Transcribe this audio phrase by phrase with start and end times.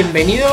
[0.00, 0.46] Bienvenido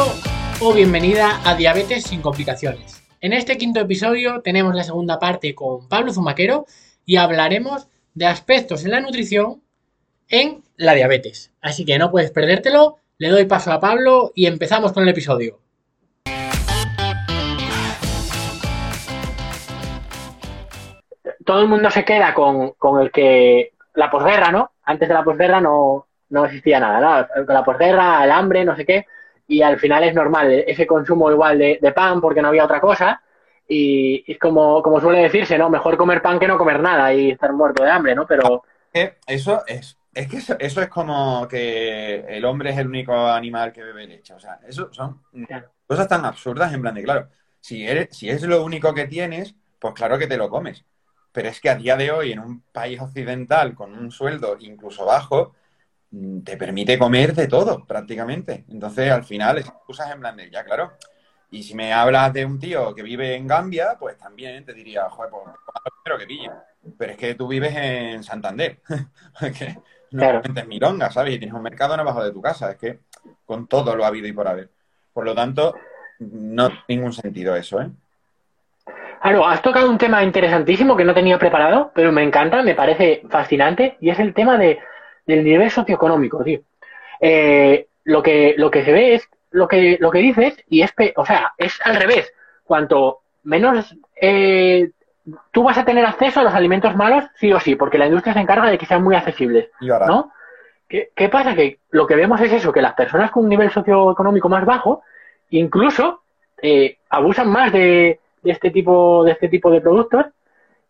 [0.60, 3.04] o bienvenida a Diabetes sin complicaciones.
[3.22, 6.66] En este quinto episodio tenemos la segunda parte con Pablo Zumaquero
[7.06, 9.62] y hablaremos de aspectos en la nutrición
[10.30, 11.54] en la diabetes.
[11.62, 15.60] Así que no puedes perdértelo, le doy paso a Pablo y empezamos con el episodio.
[21.46, 24.72] Todo el mundo se queda con, el que la posguerra, ¿no?
[24.82, 27.44] Antes de la posguerra no, no existía nada, ¿no?
[27.54, 29.06] La posguerra, el hambre, no sé qué,
[29.48, 33.22] y al final es normal ese consumo igual de, pan porque no había otra cosa,
[33.68, 35.70] y, es como, como suele decirse, ¿no?
[35.70, 38.26] Mejor comer pan que no comer nada y estar muerto de hambre, ¿no?
[38.26, 38.64] Pero...
[39.28, 43.84] Eso es es que eso, es como que el hombre es el único animal que
[43.84, 44.34] bebe leche.
[44.34, 45.22] O sea, eso son
[45.86, 49.56] cosas tan absurdas en plan de, claro, si, eres, si es lo único que tienes,
[49.78, 50.86] pues claro que te lo comes.
[51.34, 55.06] Pero es que a día de hoy, en un país occidental con un sueldo incluso
[55.06, 55.54] bajo,
[56.44, 58.66] te permite comer de todo prácticamente.
[58.70, 60.94] Entonces, al final, es cosas en plan de, ya, claro.
[61.52, 65.10] Y si me hablas de un tío que vive en Gambia, pues también te diría,
[65.10, 65.56] joder, pues,
[66.04, 66.52] pero que pille.
[66.98, 68.80] Pero es que tú vives en Santander.
[70.12, 71.36] no es mironga, ¿sabes?
[71.36, 72.72] Y tienes un mercado abajo de tu casa.
[72.72, 73.00] Es que
[73.46, 74.70] con todo lo ha habido y por haber.
[75.14, 75.76] Por lo tanto,
[76.20, 77.90] no tiene ningún sentido eso, ¿eh?
[79.22, 83.24] Claro, has tocado un tema interesantísimo que no tenía preparado, pero me encanta, me parece
[83.28, 84.78] fascinante, y es el tema de,
[85.26, 86.62] del nivel socioeconómico, tío.
[87.20, 90.94] Eh, lo, que, lo que se ve es lo que, lo que dices, y es,
[91.16, 92.32] o sea, es al revés.
[92.64, 94.92] Cuanto menos eh,
[95.52, 98.34] tú vas a tener acceso a los alimentos malos sí o sí, porque la industria
[98.34, 100.32] se encarga de que sean muy accesibles, ¿no?
[100.88, 101.56] ¿Qué, pasa?
[101.56, 105.02] Que lo que vemos es eso, que las personas con un nivel socioeconómico más bajo
[105.50, 106.22] incluso
[106.62, 110.28] eh, abusan más de, este tipo de este tipo de productos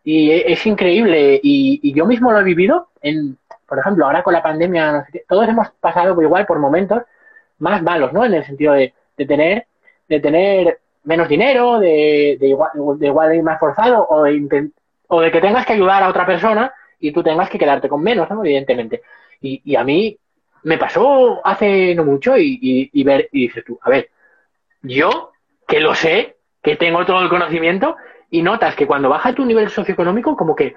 [0.04, 4.32] y e, es, increíble y, yo mismo lo he vivido en por ejemplo ahora con
[4.32, 7.02] la pandemia todos hemos pasado igual por momentos
[7.58, 9.66] más malos no en el sentido de, de tener
[10.08, 14.70] de tener menos dinero, de, igual, de igual ir más forzado o de,
[15.08, 18.02] o de que tengas que ayudar a otra persona y tú tengas que quedarte con
[18.02, 18.44] menos, ¿no?
[18.44, 19.02] evidentemente.
[19.40, 20.18] Y, y a mí
[20.64, 24.10] me pasó hace no mucho y, y, ver, y dices tú, a ver,
[24.82, 25.30] yo
[25.66, 27.96] que lo sé, que tengo todo el conocimiento
[28.30, 30.74] y notas que cuando baja tu nivel socioeconómico como que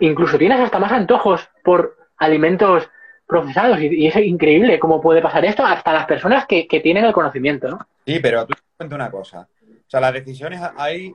[0.00, 2.88] incluso tienes hasta más antojos por alimentos
[3.26, 7.12] procesados y, es increíble cómo puede pasar esto hasta las personas que, que tienen el
[7.12, 7.78] conocimiento, ¿no?
[8.06, 9.48] Sí, pero tú te cuento una cosa.
[9.62, 11.14] O sea, las decisiones, hay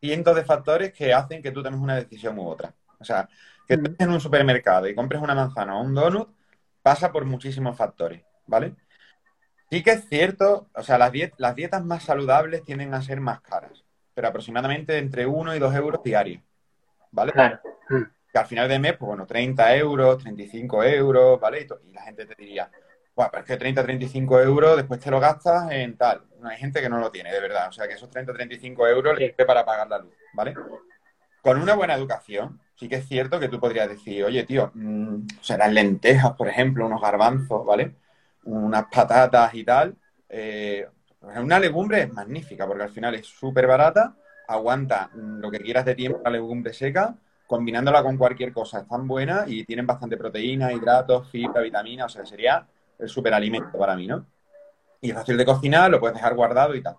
[0.00, 2.74] cientos de factores que hacen que tú tomes una decisión u otra.
[2.98, 3.28] O sea,
[3.66, 6.28] que tú estés en un supermercado y compres una manzana o un donut,
[6.82, 8.74] pasa por muchísimos factores, ¿vale?
[9.70, 13.40] Sí que es cierto, o sea, las, las dietas más saludables tienden a ser más
[13.40, 13.84] caras,
[14.14, 16.42] pero aproximadamente entre 1 y 2 euros diarios,
[17.12, 17.32] ¿vale?
[17.32, 17.60] Claro.
[18.32, 21.66] Que al final de mes, pues bueno, 30 euros, 35 euros, ¿vale?
[21.84, 22.70] y la gente te diría,
[23.14, 26.22] bueno, pero es que 30, 35 euros después te lo gastas en tal.
[26.40, 27.68] No hay gente que no lo tiene, de verdad.
[27.68, 30.54] O sea, que esos 30, 35 euros le sirve para pagar la luz, ¿vale?
[31.42, 35.26] Con una buena educación, sí que es cierto que tú podrías decir, oye, tío, mmm,
[35.40, 37.96] o sea, las lentejas, por ejemplo, unos garbanzos, ¿vale?
[38.44, 39.96] Unas patatas y tal.
[40.28, 40.86] Eh,
[41.20, 44.16] una legumbre es magnífica porque al final es súper barata,
[44.52, 47.14] aguanta lo que quieras de tiempo la legumbre seca,
[47.46, 52.08] combinándola con cualquier cosa, es tan buena y tienen bastante proteína, hidratos, fibra, vitamina, o
[52.08, 52.66] sea, sería
[52.98, 54.24] el superalimento para mí, ¿no?
[55.00, 56.96] Y es fácil de cocinar, lo puedes dejar guardado y tal.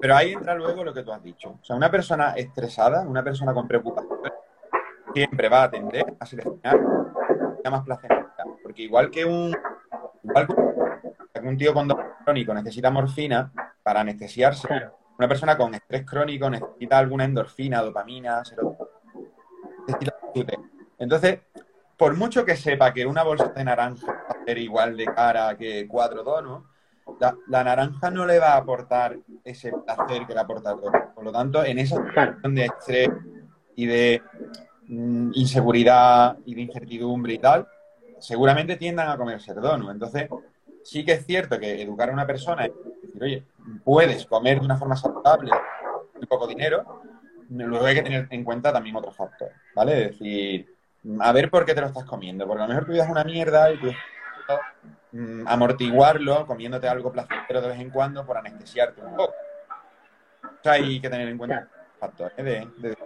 [0.00, 1.58] Pero ahí entra luego lo que tú has dicho.
[1.60, 4.32] O sea, una persona estresada, una persona con preocupación,
[5.12, 6.78] siempre va a tender a seleccionar
[7.62, 8.44] la más placentera.
[8.62, 9.56] Porque igual que un,
[10.22, 13.52] igual que un tío con dolor crónico necesita morfina
[13.82, 14.68] para anestesiarse,
[15.18, 18.86] una persona con estrés crónico necesita alguna endorfina, dopamina, serotonina.
[20.98, 21.40] Entonces,
[21.96, 25.56] por mucho que sepa que una bolsa de naranja va a ser igual de cara
[25.56, 26.64] que cuatro donos,
[27.48, 30.90] la, naranja no le va a aportar ese placer que le aporta todo.
[31.14, 33.08] Por lo tanto, en esa situación de estrés
[33.76, 34.22] y de
[34.88, 37.66] mm, inseguridad y de incertidumbre y tal,
[38.18, 39.90] seguramente tiendan a comerse el dono.
[39.90, 40.28] Entonces,
[40.86, 42.72] sí que es cierto que educar a una persona es
[43.02, 43.44] decir, oye,
[43.84, 45.50] puedes comer de una forma saludable,
[46.14, 47.02] muy poco dinero,
[47.50, 49.92] luego hay que tener en cuenta también otros factores, ¿vale?
[49.92, 50.76] Es decir,
[51.20, 52.46] a ver por qué te lo estás comiendo.
[52.46, 53.92] Porque a lo mejor tu vida es una mierda y tú
[55.12, 59.34] mm, amortiguarlo comiéndote algo placentero de vez en cuando por anestesiarte un poco.
[60.42, 61.68] O sea, hay que tener en cuenta
[61.98, 62.96] factores de,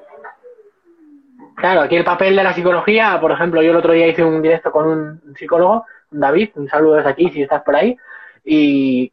[1.56, 4.40] Claro, aquí el papel de la psicología, por ejemplo, yo el otro día hice un
[4.40, 7.96] directo con un psicólogo, David, un saludo desde aquí si estás por ahí,
[8.44, 9.12] y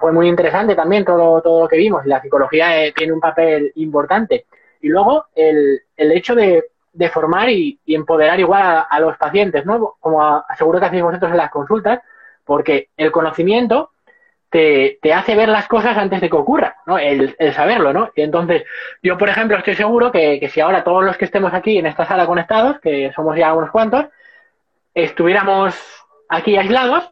[0.00, 3.72] fue muy interesante también todo, todo lo que vimos, la psicología eh, tiene un papel
[3.76, 4.46] importante.
[4.80, 6.64] Y luego el, el hecho de
[6.94, 9.96] de formar y, empoderar igual a, los pacientes, ¿no?
[10.00, 12.00] Como seguro que hacéis vosotros en las consultas,
[12.44, 13.90] porque el conocimiento
[14.48, 16.96] te, te, hace ver las cosas antes de que ocurra, ¿no?
[16.96, 18.10] El, el saberlo, ¿no?
[18.14, 18.64] Y entonces,
[19.02, 21.86] yo, por ejemplo, estoy seguro que, que, si ahora todos los que estemos aquí en
[21.86, 24.06] esta sala conectados, que somos ya unos cuantos,
[24.94, 25.74] estuviéramos
[26.28, 27.10] aquí aislados,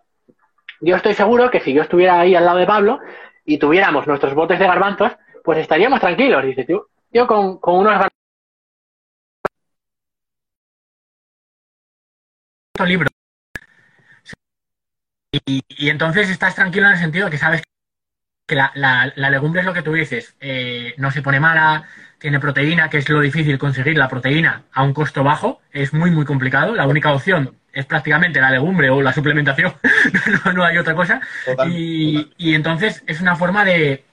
[0.81, 3.01] yo estoy seguro que si yo estuviera ahí al lado de Pablo
[3.45, 5.13] y tuviéramos nuestros botes de garbanzos,
[5.45, 6.89] pues estaríamos tranquilos, dice, tío.
[7.13, 8.13] Yo con, con unos garbanzos
[12.87, 13.09] libro.
[15.47, 17.63] Y, y, entonces estás tranquilo en el sentido que sabes
[18.47, 21.89] que la, la, la legumbre es lo que tú dices, eh, no se pone mala,
[22.19, 26.11] tiene proteína, que es lo difícil conseguir la proteína a un costo bajo, es muy,
[26.11, 26.75] muy complicado.
[26.75, 29.75] La única opción es prácticamente la legumbre o la suplementación,
[30.45, 31.21] no, no, hay otra cosa.
[31.45, 32.35] Total, y, total.
[32.39, 34.05] y, entonces es una forma de,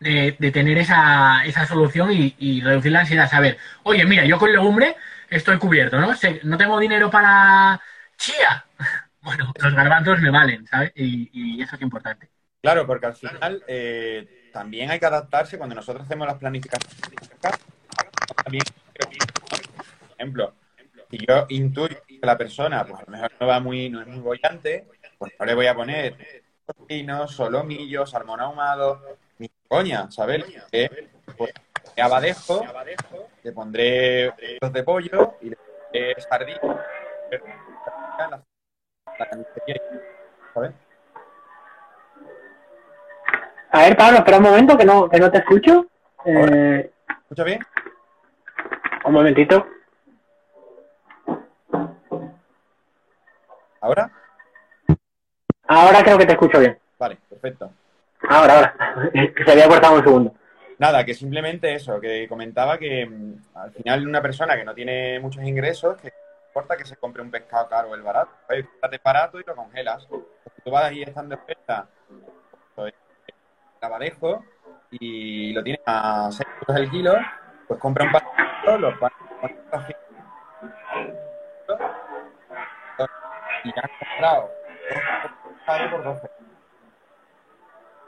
[0.00, 3.30] de, de tener esa, esa solución y, y, reducir la ansiedad.
[3.30, 4.96] Saber, oye, mira, yo con legumbre
[5.28, 6.12] estoy cubierto, ¿no?
[6.44, 7.80] No tengo dinero para
[8.16, 8.64] chía.
[9.26, 10.92] Bueno, los garbanzos me valen, ¿sabes?
[10.94, 12.30] Y, y eso es importante.
[12.62, 16.96] Claro, porque al final eh, también hay que adaptarse cuando nosotros hacemos las planificaciones.
[18.44, 18.62] También,
[18.94, 20.54] por ejemplo,
[21.10, 24.06] si yo intuyo que la persona, pues a lo mejor no va muy, no es
[24.06, 24.86] muy bollante,
[25.18, 26.16] pues no le voy a poner
[26.86, 29.00] pinos, solomillos, salmón ahumado,
[29.38, 30.44] ni coña, ¿sabes?
[30.72, 31.52] Eh, pues
[31.98, 32.64] abadejo,
[33.42, 36.60] le pondré los de pollo y le pondré sardina,
[38.30, 38.42] la,
[40.52, 40.72] ¿sabes?
[43.70, 45.86] A ver, Pablo, espera un momento que no, que no te escucho.
[46.24, 46.90] Eh,
[47.22, 47.60] ¿Escucha bien?
[49.04, 49.66] Un momentito.
[53.86, 54.10] ¿Ahora?
[55.68, 56.76] Ahora creo que te escucho bien.
[56.98, 57.70] Vale, perfecto.
[58.28, 59.10] Ahora, ahora.
[59.12, 60.34] que se había cortado un segundo.
[60.78, 65.20] Nada, que simplemente eso, que comentaba que mmm, al final una persona que no tiene
[65.20, 69.00] muchos ingresos, que no importa que se compre un pescado caro o el barato, cómprate
[69.04, 70.08] barato y lo congelas.
[70.08, 71.86] Tú vas ahí estando en oferta,
[72.74, 72.92] pues,
[73.80, 74.44] abadejo
[74.90, 77.14] y lo tienes a 6 euros el kilo,
[77.68, 78.94] pues compra un paquete, los
[83.66, 84.50] y ya has comprado
[85.90, 86.30] por 12.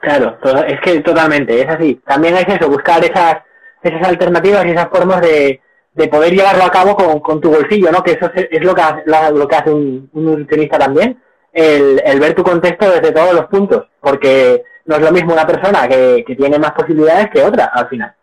[0.01, 2.01] Claro, es que totalmente, es así.
[2.07, 3.39] También es eso, buscar esas,
[3.83, 5.61] esas alternativas y esas formas de,
[5.93, 8.03] de poder llevarlo a cabo con, con, tu bolsillo, ¿no?
[8.05, 11.21] Que eso es, es lo, que lo que hace un, un nutricionista también,
[11.53, 15.47] el, el, ver tu contexto desde todos los puntos, porque no es lo mismo una
[15.47, 18.15] persona que, que tiene más posibilidades que otra, al final.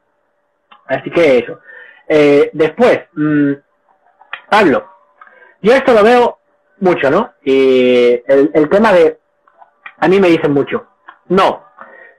[0.87, 1.59] Así que eso.
[2.07, 3.53] Eh, después, mmm,
[4.49, 4.87] Pablo,
[5.61, 6.39] yo esto lo veo
[6.79, 7.33] mucho, ¿no?
[7.43, 9.19] Y el, el tema de,
[9.97, 10.85] a mí me dicen mucho,
[11.27, 11.63] no,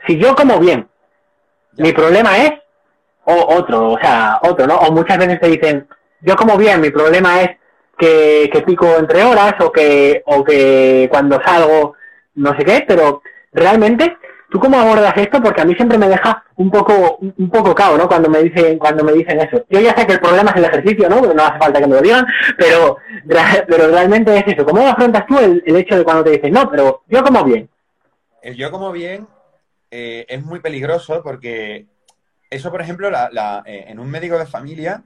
[0.07, 0.89] si yo como bien,
[1.79, 2.53] mi problema es
[3.25, 4.77] o otro, o sea, otro, ¿no?
[4.77, 5.89] O muchas veces te dicen,
[6.21, 7.51] yo como bien, mi problema es
[7.99, 11.95] que, que pico entre horas o que, o que cuando salgo
[12.37, 14.17] no sé qué, pero realmente,
[14.57, 15.43] ¿tú cómo abordas esto?
[15.43, 18.09] Porque a mí siempre me deja un poco, un poco cao, ¿no?
[18.09, 19.67] Cuando me dicen, cuando me dicen eso.
[19.69, 21.21] Yo ya sé que el problema es el ejercicio, ¿no?
[21.21, 22.27] No hace falta que me lo digan,
[22.57, 22.97] pero,
[23.69, 24.65] pero realmente es eso.
[24.65, 27.69] ¿Cómo afrontas tú el, hecho de cuando te dicen, no, pero yo como bien?
[28.41, 29.29] El yo como bien
[29.91, 31.85] eh, es muy peligroso porque
[32.49, 35.03] eso, por ejemplo, eh, en un médico de familia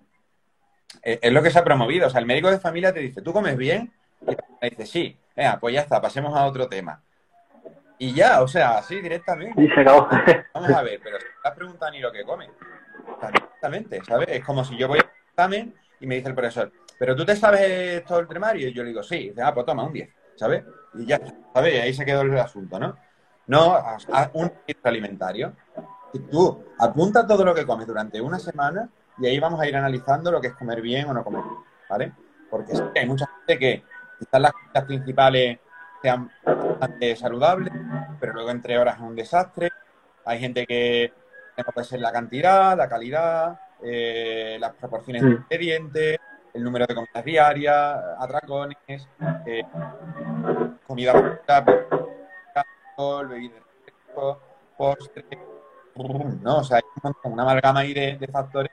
[1.03, 2.07] eh, es lo que se ha promovido.
[2.07, 3.93] O sea, el médico de familia te dice, ¿tú comes bien?
[4.63, 5.17] Y dice, sí.
[5.35, 7.03] Venga, pues ya está, pasemos a otro tema.
[8.03, 9.63] Y ya, o sea, así directamente.
[9.63, 10.09] Y se acabó.
[10.55, 12.49] Vamos a ver, pero si te has preguntado ni lo que come.
[13.21, 14.29] Directamente, ¿sabes?
[14.31, 17.37] Es como si yo voy al examen y me dice el profesor, ¿pero tú te
[17.37, 18.69] sabes todo el temario?
[18.69, 19.17] Y yo le digo, sí.
[19.17, 20.65] Y dice, ah, pues toma, un 10, ¿sabes?
[20.95, 21.21] Y ya
[21.53, 21.75] ¿sabes?
[21.75, 22.97] Y ahí se quedó el asunto, ¿no?
[23.49, 25.53] No, haz un registro alimentario.
[26.15, 28.89] Y tú apunta todo lo que comes durante una semana
[29.19, 31.57] y ahí vamos a ir analizando lo que es comer bien o no comer bien,
[31.87, 32.13] ¿vale?
[32.49, 33.85] Porque sí, hay mucha gente que
[34.19, 35.59] quizás las comidas principales
[36.01, 37.70] sean bastante saludables,
[38.21, 39.71] pero luego entre horas es un desastre.
[40.25, 41.13] Hay gente que
[41.57, 46.19] no puede ser la cantidad, la calidad, eh, las proporciones de ingredientes,
[46.53, 49.09] el número de comidas diarias, atracones,
[49.47, 49.63] eh,
[50.87, 51.13] comida
[52.97, 54.41] alcohol, bebida refresco,
[54.77, 55.25] postre,
[56.43, 56.59] ¿no?
[56.59, 56.83] O sea, hay
[57.25, 58.71] una amalgama ahí de, de factores.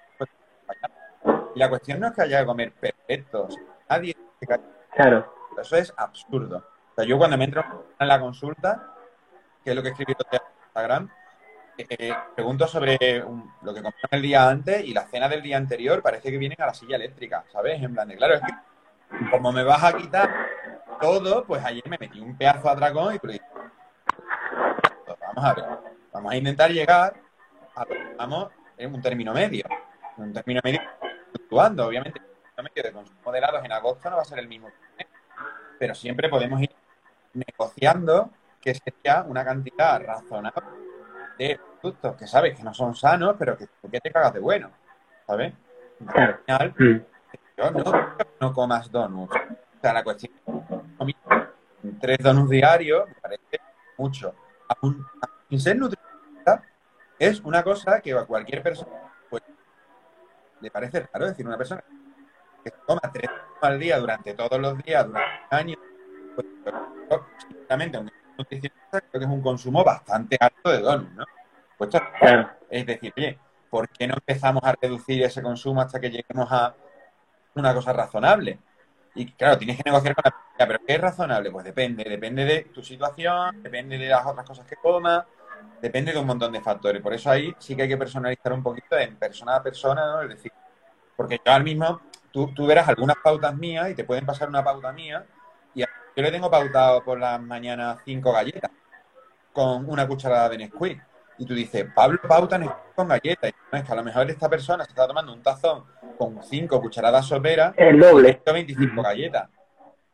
[1.56, 4.16] Y la cuestión no es que haya que comer perfecto, o sea, nadie
[4.94, 5.34] Claro.
[5.60, 6.58] Eso es absurdo.
[6.58, 7.64] O sea, yo cuando me entro
[8.00, 8.94] en la consulta,
[9.68, 11.10] que es lo que escribí en Instagram,
[11.78, 16.02] eh, pregunto sobre lo que comieron el día antes y la cena del día anterior
[16.02, 17.84] parece que vienen a la silla eléctrica, ¿sabes?
[17.84, 20.34] En plan de, claro, es que como me vas a quitar
[21.02, 23.42] todo, pues ayer me metí un pedazo de atracón y le
[25.20, 25.66] vamos a ver,
[26.14, 27.16] vamos a intentar llegar
[27.76, 27.86] a
[28.18, 29.66] vamos, en un término medio,
[30.16, 30.80] un término medio
[31.34, 34.48] fluctuando, obviamente, el término medio de consumo de en agosto no va a ser el
[34.48, 34.70] mismo,
[35.78, 36.74] pero siempre podemos ir
[37.34, 40.62] negociando que sería una cantidad razonable
[41.38, 44.72] de productos que sabes que no son sanos, pero que, que te cagas de bueno,
[45.26, 45.54] ¿sabes?
[46.14, 47.00] Al final, mm.
[47.58, 49.36] yo no, no comas donuts.
[49.36, 50.32] O sea, la cuestión
[52.00, 53.60] tres donuts diarios me parece
[53.98, 54.34] mucho.
[55.50, 56.64] sin ser nutricionista,
[57.18, 59.44] es una cosa que a cualquier persona pues,
[60.62, 61.84] le parece raro decir una persona
[62.64, 63.30] que toma tres
[63.62, 65.78] al día durante todos los días, durante años,
[66.36, 66.48] pues,
[67.48, 71.26] sinceramente, un nutricionista creo que es un consumo bastante alto de donuts, ¿no?
[71.78, 71.90] Pues,
[72.70, 73.40] es decir, oye,
[73.70, 76.74] ¿por qué no empezamos a reducir ese consumo hasta que lleguemos a
[77.56, 78.60] una cosa razonable?
[79.16, 81.52] Y claro, tienes que negociar con la persona, pero ¿qué es razonable?
[81.52, 85.26] Pues depende, depende de tu situación, depende de las otras cosas que comas,
[85.82, 87.02] depende de un montón de factores.
[87.02, 90.22] Por eso ahí sí que hay que personalizar un poquito en persona a persona, ¿no?
[90.22, 90.52] Es decir,
[91.16, 92.02] porque yo al mismo,
[92.32, 95.26] tú, tú verás algunas pautas mías y te pueden pasar una pauta mía
[96.18, 98.72] yo le tengo pautado por las mañanas cinco galletas
[99.54, 101.00] con una cucharada de Nesquik.
[101.38, 102.60] Y tú dices, Pablo pauta
[102.96, 103.52] con galletas.
[103.52, 105.84] Y no es que a lo mejor esta persona se está tomando un tazón
[106.18, 107.76] con cinco cucharadas soperas.
[107.78, 108.42] El doble.
[108.44, 109.48] 25 galletas.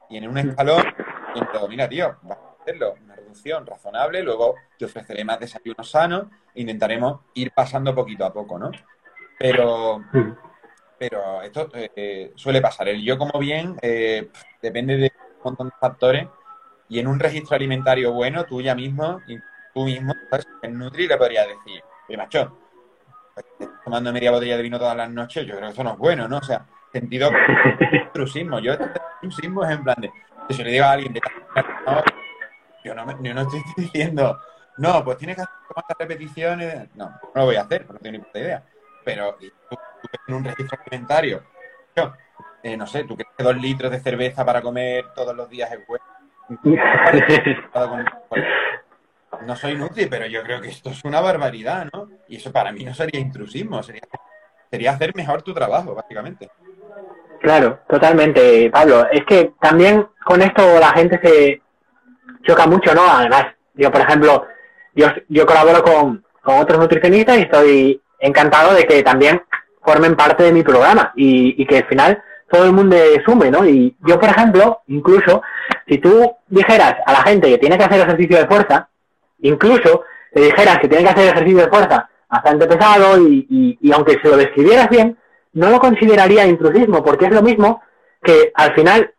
[0.10, 0.84] Y en un escalón,
[1.36, 2.96] y entonces, mira, tío, vamos a hacerlo.
[3.02, 4.22] Una reducción razonable.
[4.24, 6.26] Luego te ofreceré más desayunos sanos.
[6.54, 8.72] E intentaremos ir pasando poquito a poco, ¿no?
[9.40, 10.04] Pero,
[11.00, 12.90] pero esto eh, suele pasar.
[12.90, 14.30] El yo como bien eh,
[14.62, 16.28] depende de montón de factores.
[16.90, 19.22] Y en un registro alimentario bueno, tú ya mismo
[19.74, 20.48] tú mismo, ¿sabes?
[20.62, 22.58] En Nutri le podría decir, oye, macho,
[23.84, 26.28] tomando media botella de vino todas las noches, yo creo que eso no es bueno,
[26.28, 26.38] ¿no?
[26.38, 27.32] O sea, sentido
[27.92, 28.60] intrusismo.
[28.60, 28.86] Yo este
[29.24, 30.12] intrusismo es en plan de,
[30.50, 31.22] si le digo a alguien, de,
[32.84, 34.40] yo, no, yo no estoy diciendo,
[34.78, 36.96] no, pues tienes que hacer repeticiones.
[36.96, 38.64] No, no lo voy a hacer, no tengo ni puta idea.
[39.04, 39.36] Pero
[39.70, 39.76] tú,
[40.28, 41.44] en un registro alimentario,
[41.96, 42.14] yo,
[42.64, 45.70] eh, no sé, tú crees que dos litros de cerveza para comer todos los días
[45.72, 46.06] es bueno
[49.46, 52.10] no soy Nutri, pero yo creo que esto es una barbaridad, ¿no?
[52.28, 54.02] Y eso para mí no sería intrusismo, sería,
[54.70, 56.50] sería hacer mejor tu trabajo, básicamente.
[57.42, 59.08] Claro, totalmente, Pablo.
[59.12, 61.62] Es que también con esto la gente se
[62.44, 63.10] choca mucho, ¿no?
[63.10, 64.48] Además, yo, por ejemplo,
[64.94, 69.42] yo, yo colaboro con, con otros nutricionistas y estoy encantado de que también
[69.82, 72.24] formen parte de mi programa y, y que al final
[72.54, 72.96] todo el mundo
[73.26, 73.66] sume, ¿no?
[73.66, 75.42] Y yo, por ejemplo, incluso,
[75.88, 78.90] si tú dijeras a la gente que tiene que hacer ejercicio de fuerza,
[79.44, 84.20] Incluso te dijeras que tiene que hacer ejercicio de fuerza bastante pesado y, y, aunque
[84.22, 85.18] se lo describieras bien,
[85.54, 87.84] no lo consideraría intrusismo, porque es lo mismo
[88.24, 89.14] que al final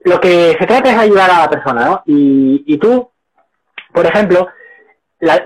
[0.00, 2.02] lo que se trata es ayudar a la persona, ¿no?
[2.04, 3.08] Y, y tú,
[3.92, 4.48] por ejemplo,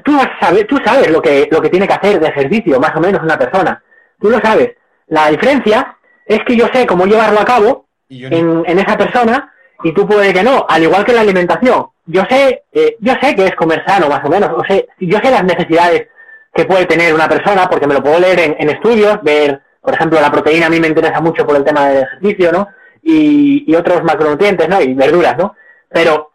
[0.02, 3.00] tú, sabes, tú sabes lo que, lo que tiene que hacer de ejercicio, más o
[3.00, 3.80] menos, una persona.
[4.18, 4.72] Tú lo sabes.
[5.06, 5.96] La diferencia
[6.28, 10.32] es que yo sé cómo llevarlo a cabo en, en esa persona y tú puedes
[10.32, 13.84] que no, al igual que la alimentación yo sé, eh, yo sé que es comer
[13.86, 14.50] sano, más o menos.
[14.56, 16.08] O sé, yo sé las necesidades
[16.54, 20.20] que puede tener una persona, porque me lo puedo leer en, estudios, ver, por ejemplo,
[20.20, 22.68] la proteína a mí me interesa mucho por el tema del ejercicio, ¿no?
[23.02, 24.80] Y, otros macronutrientes, ¿no?
[24.80, 25.54] Y verduras, ¿no?
[25.90, 26.32] Pero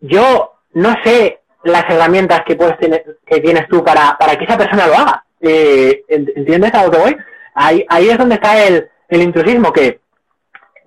[0.00, 4.58] yo no sé las herramientas que puedes tener, que tienes tú para, para que esa
[4.58, 5.24] persona lo haga.
[5.40, 7.16] Eh, ¿Entiendes a lo que voy?
[7.54, 10.00] Ahí, ahí es donde está el, el intrusismo, que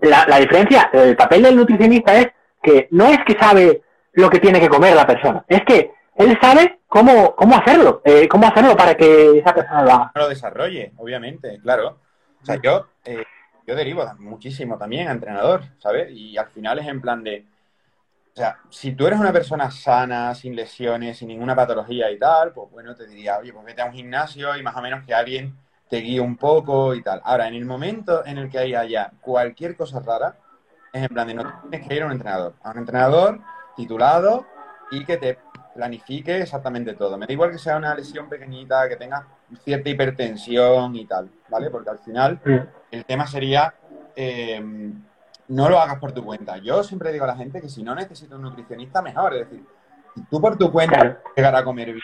[0.02, 2.28] la, la diferencia, el papel del nutricionista es
[2.62, 3.82] que no es que sabe
[4.14, 5.46] lo que tiene que comer la persona.
[5.48, 10.28] Es que él sabe cómo, cómo hacerlo, eh, cómo hacerlo para que esa persona lo
[10.28, 12.00] desarrolle, obviamente, claro.
[12.42, 13.24] O sea, yo, eh,
[13.66, 16.12] yo derivo muchísimo también entrenador, ¿sabes?
[16.12, 17.46] Y al final es en plan de,
[18.34, 22.54] o sea, si tú eres una persona sana, sin lesiones, sin ninguna patología y tal,
[22.54, 25.14] pues bueno, te diría, oye, pues vete a un gimnasio y más o menos que
[25.14, 25.56] alguien
[25.90, 27.22] te guíe un poco y tal.
[27.24, 30.36] Ahora, en el momento en el que haya cualquier cosa rara,
[30.92, 32.54] es en plan de no tienes que ir a un entrenador.
[32.64, 33.40] A un entrenador
[33.76, 34.46] titulado
[34.92, 35.38] y que te
[35.74, 37.18] planifique exactamente todo.
[37.18, 39.28] Me da igual que sea una lesión pequeñita, que tenga
[39.64, 41.70] cierta hipertensión y tal, ¿vale?
[41.70, 42.40] Porque al final
[42.92, 43.74] el tema sería
[44.16, 44.60] eh,
[45.50, 46.58] no lo hagas por tu cuenta.
[46.58, 49.34] Yo siempre digo a la gente que si no necesito un nutricionista, mejor.
[49.36, 49.66] Es decir,
[50.16, 52.04] si tú por tu cuenta llegar a comer bien,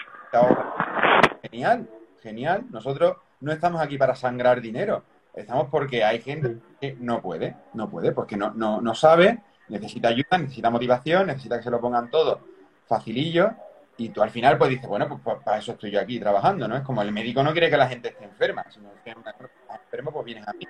[1.42, 1.90] genial,
[2.22, 2.66] genial.
[2.70, 5.04] Nosotros no estamos aquí para sangrar dinero.
[5.34, 10.10] Estamos porque hay gente que no puede, no puede, porque no, no, no sabe necesita
[10.10, 12.42] ayuda, necesita motivación, necesita que se lo pongan todo
[12.88, 13.52] facilillo
[13.98, 16.68] y tú al final pues dices, bueno, pues, pues, para eso estoy yo aquí trabajando,
[16.68, 16.76] ¿no?
[16.76, 20.26] Es como el médico no quiere que la gente esté enferma, sino que enfermo pues
[20.26, 20.68] vienes a mí.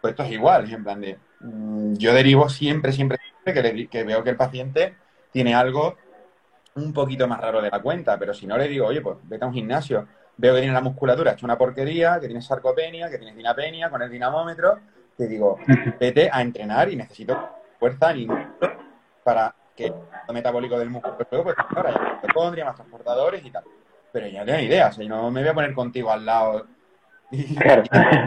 [0.00, 4.04] Pues esto es igual, es en plan de, mm, yo derivo siempre, siempre, siempre que,
[4.04, 4.96] veo que el paciente
[5.30, 5.96] tiene algo
[6.74, 9.44] un poquito más raro de la cuenta, pero si no le digo, oye, pues vete
[9.44, 13.18] a un gimnasio, veo que tiene la musculatura hecha una porquería, que tiene sarcopenia, que
[13.18, 14.78] tiene dinapenia con el dinamómetro,
[15.16, 15.58] te digo,
[16.00, 17.36] vete a entrenar y necesito
[17.78, 18.26] fuerza ni
[19.22, 23.64] para que el metabólico del músculo luego pues ahora hay mitocondria, más transportadores y tal.
[24.12, 26.10] Pero yo no tengo ni idea, o sea, yo no me voy a poner contigo
[26.12, 26.66] al lado.
[27.30, 27.82] Y- Claro.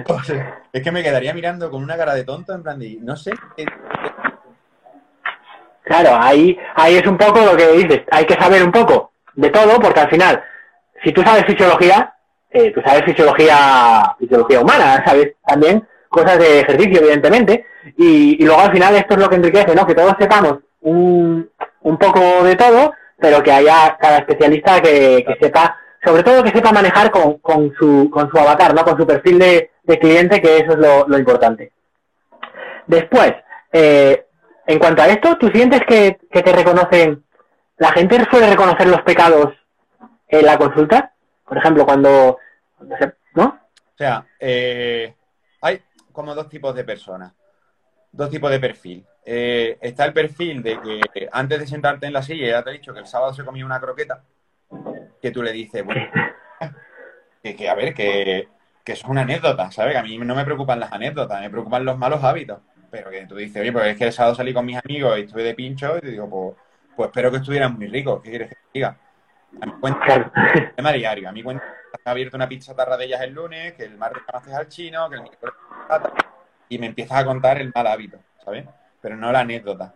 [0.08, 2.98] o sea, es que me quedaría mirando con una cara de tonto en plan de,
[3.02, 3.66] no sé, qué-
[5.84, 9.50] Claro, ahí, ahí es un poco lo que dices, hay que saber un poco de
[9.52, 10.44] todo, porque al final,
[11.06, 12.16] si tú sabes fisiología,
[12.50, 17.66] eh, tú sabes fisiología, fisiología humana, sabes también cosas de ejercicio, evidentemente,
[17.98, 19.86] y, y luego al final esto es lo que enriquece, ¿no?
[19.86, 21.50] Que todos sepamos un,
[21.82, 26.52] un poco de todo, pero que haya cada especialista que, que sepa, sobre todo que
[26.52, 28.84] sepa manejar con, con, su, con su avatar, ¿no?
[28.84, 31.72] Con su perfil de, de cliente, que eso es lo, lo importante.
[32.88, 33.34] Después,
[33.72, 34.26] eh,
[34.66, 37.24] en cuanto a esto, ¿tú sientes que, que te reconocen,
[37.78, 39.54] la gente suele reconocer los pecados
[40.28, 41.14] en la consulta?
[41.46, 42.38] Por ejemplo, cuando,
[42.78, 43.46] cuando se- ¿no?
[43.46, 45.14] O sea, eh,
[45.62, 47.34] hay como dos tipos de personas,
[48.12, 49.06] dos tipos de perfil.
[49.26, 52.74] Eh, está el perfil de que antes de sentarte en la silla ya te he
[52.74, 54.24] dicho que el sábado se comía una croqueta,
[55.22, 56.02] que tú le dices, bueno,
[57.44, 58.48] que, que, a ver, que,
[58.84, 59.94] que eso es una anécdota, ¿sabes?
[59.94, 62.60] Que a mí no me preocupan las anécdotas, me preocupan los malos hábitos.
[62.92, 65.22] Pero que tú dices, oye, pues es que el sábado salí con mis amigos y
[65.22, 66.56] estuve de pincho y te digo, pues,
[66.96, 68.98] pues espero que estuvieran muy ricos, ¿qué quieres que te diga?
[69.62, 70.32] A mí cuenta Claro.
[70.76, 71.30] tema diario.
[71.30, 73.98] A mí cuenta que has abierto una pizza tarra de ellas el lunes, que el
[73.98, 75.54] martes llamaste al chino, que el miércoles
[76.68, 78.66] y me empiezas a contar el mal hábito, ¿sabes?
[79.02, 79.94] Pero no la anécdota.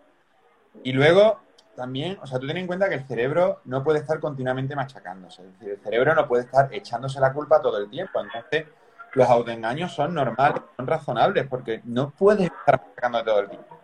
[0.83, 1.41] Y luego,
[1.75, 5.41] también, o sea, tú ten en cuenta que el cerebro no puede estar continuamente machacándose.
[5.41, 8.21] Es decir, el cerebro no puede estar echándose la culpa todo el tiempo.
[8.21, 8.65] Entonces,
[9.13, 13.79] los autoengaños son normales, son razonables, porque no puedes estar machacando todo el tiempo.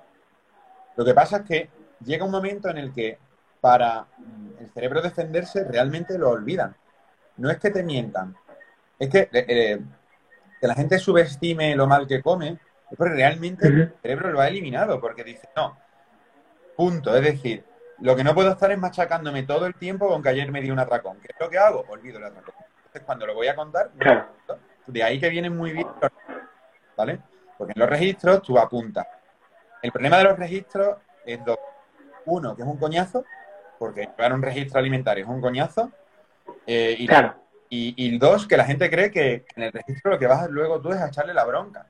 [0.96, 1.70] Lo que pasa es que
[2.03, 3.17] llega un momento en el que
[3.65, 4.05] para
[4.60, 6.75] el cerebro defenderse realmente lo olvidan.
[7.38, 8.36] No es que te mientan,
[9.00, 9.79] es que, eh, eh,
[10.62, 12.60] que la gente subestime lo mal que come,
[12.95, 15.75] porque realmente el cerebro lo ha eliminado, porque dice, no,
[16.78, 17.15] punto.
[17.15, 17.65] Es decir,
[18.01, 20.69] lo que no puedo estar es machacándome todo el tiempo con que ayer me di
[20.69, 21.17] un atracón.
[21.19, 21.86] ¿Qué es lo que hago?
[21.89, 22.54] Olvido el atracón.
[22.78, 24.28] Entonces, cuando lo voy a contar, Claro.
[24.86, 26.51] de ahí que vienen muy bien los registros,
[26.95, 27.19] ¿vale?
[27.58, 29.08] Porque en los registros tú apuntas.
[29.82, 31.58] El problema de los registros es dos.
[32.28, 33.23] Uno, que es un coñazo,
[33.80, 35.92] porque llevar un registro alimentario es un coñazo.
[36.68, 37.36] eh, y, Claro.
[37.70, 40.80] y, y dos, que la gente cree que en el registro lo que vas luego
[40.82, 41.86] tú es a echarle la bronca.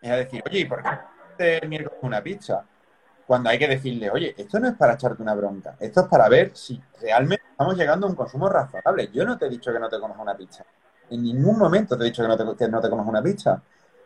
[0.00, 0.88] Es a decir, oye, ¿y por qué
[1.36, 2.64] te el miércoles una pizza?
[3.26, 6.28] Cuando hay que decirle, oye, esto no es para echarte una bronca, esto es para
[6.28, 9.10] ver si realmente estamos llegando a un consumo razonable.
[9.12, 10.64] Yo no te he dicho que no te comas una pizza.
[11.08, 13.62] En ningún momento te he dicho que no te, que no te comas una pizza.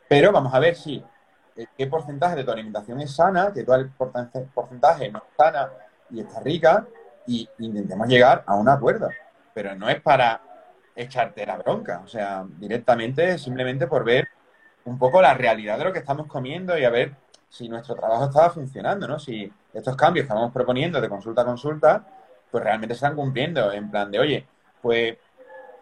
[0.08, 1.02] Pero vamos a ver si
[1.56, 5.70] eh, qué porcentaje de tu alimentación es sana, que porcentaje porcentaje no es sana
[6.10, 6.86] y está rica,
[7.26, 9.08] y intentemos llegar a un acuerdo.
[9.54, 10.40] Pero no es para
[10.94, 14.28] echarte la bronca, o sea, directamente simplemente por ver
[14.84, 17.14] un poco la realidad de lo que estamos comiendo y a ver
[17.48, 19.18] si nuestro trabajo estaba funcionando, ¿no?
[19.18, 22.06] Si estos cambios que vamos proponiendo de consulta a consulta,
[22.50, 24.46] pues realmente se están cumpliendo, en plan de, oye,
[24.80, 25.16] pues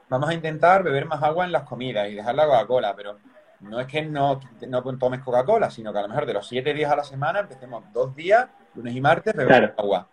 [0.09, 3.19] vamos a intentar beber más agua en las comidas y dejar la Coca-Cola, pero
[3.61, 6.75] no es que no, no tomes Coca-Cola, sino que a lo mejor de los siete
[6.75, 9.75] días a la semana empecemos dos días, lunes y martes, beber Claro.
[9.79, 10.09] agua.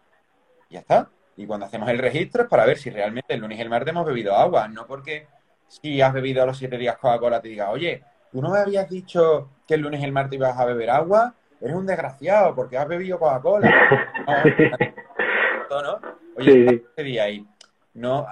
[0.69, 1.09] Y ya está.
[1.37, 3.89] Y cuando hacemos el registro es para ver si realmente el lunes y el martes
[3.89, 5.27] hemos bebido agua, no porque
[5.67, 8.89] si has bebido a los siete días Coca-Cola te diga, oye, tú no me habías
[8.89, 12.77] dicho que el lunes y el martes ibas a beber agua, eres un desgraciado porque
[12.77, 13.71] has bebido Coca-Cola.
[15.69, 16.17] No, no, no.
[16.35, 17.47] Oye, Sí, ese día ahí
[17.93, 18.27] no,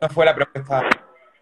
[0.00, 0.82] no fue la propuesta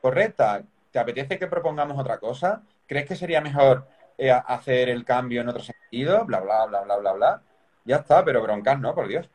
[0.00, 0.62] correcta.
[0.90, 2.62] ¿Te apetece que propongamos otra cosa?
[2.86, 6.24] ¿Crees que sería mejor eh, hacer el cambio en otro sentido?
[6.24, 7.42] Bla, bla, bla, bla, bla, bla.
[7.84, 9.28] Ya está, pero broncas no, por Dios.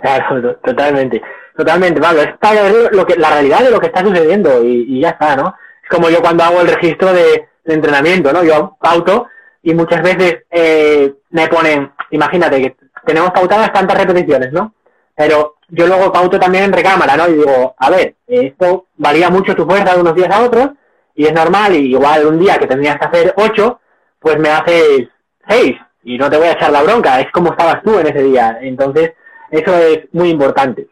[0.00, 1.22] Claro, to- totalmente.
[1.56, 2.22] Totalmente, Pablo.
[2.22, 5.10] Es para ver lo que, la realidad de lo que está sucediendo y, y ya
[5.10, 5.54] está, ¿no?
[5.82, 8.42] Es como yo cuando hago el registro de, de entrenamiento, ¿no?
[8.42, 9.28] Yo pauto
[9.62, 14.74] y muchas veces eh, me ponen, imagínate que tenemos pautadas tantas repeticiones, ¿no?
[15.14, 17.28] Pero yo luego pauto también en recámara, ¿no?
[17.28, 20.70] Y digo, a ver, esto varía mucho tu fuerza de unos días a otros
[21.14, 23.80] y es normal, y igual un día que tendrías que hacer ocho,
[24.18, 25.08] pues me haces
[25.48, 28.22] seis y no te voy a echar la bronca, es como estabas tú en ese
[28.22, 28.58] día.
[28.60, 29.12] Entonces,
[29.58, 30.88] eso es muy importante.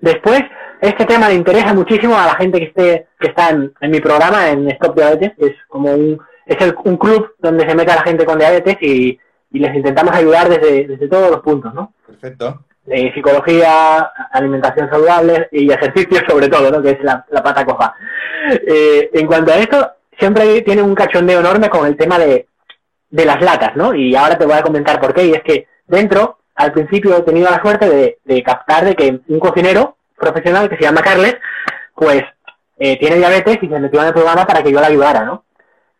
[0.00, 0.40] Después,
[0.80, 4.00] este tema le interesa muchísimo a la gente que esté que está en, en mi
[4.00, 7.96] programa, en Stop Diabetes, es como un, es el- un club donde se mete a
[7.96, 9.18] la gente con diabetes y,
[9.50, 11.92] y les intentamos ayudar desde, desde todos los puntos, ¿no?
[12.06, 12.64] Perfecto.
[12.86, 13.98] Eh, psicología,
[14.32, 16.80] alimentación saludable y ejercicio sobre todo, ¿no?
[16.80, 17.94] Que es la, la pata coja.
[18.66, 22.46] Eh, en cuanto a esto, siempre tiene un cachondeo enorme con el tema de,
[23.10, 23.92] de las latas, ¿no?
[23.94, 25.26] Y ahora te voy a comentar por qué.
[25.26, 29.38] Y es que dentro, al principio he tenido la suerte de, captar de que un
[29.38, 31.36] cocinero profesional que se llama Carles,
[31.94, 32.24] pues
[32.78, 35.44] eh, tiene diabetes y se metió en el programa para que yo le ayudara, ¿no?